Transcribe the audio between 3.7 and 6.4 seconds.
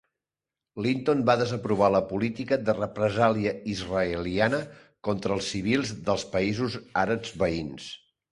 israeliana contra civils dels